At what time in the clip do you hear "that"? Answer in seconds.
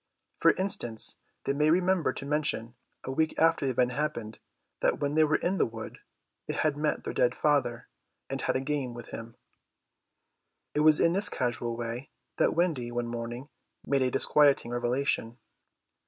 4.79-4.99, 12.37-12.55